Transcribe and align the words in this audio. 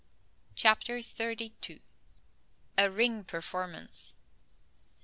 CHAPTER 0.55 1.03
THIRTY 1.03 1.49
TWO. 1.61 1.79
A 2.75 2.89
RING 2.89 3.23
PERFORMANCE. 3.23 4.15